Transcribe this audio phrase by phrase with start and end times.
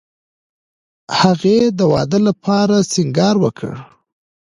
[1.19, 3.73] هغې د واده لپاره سینګار وکړ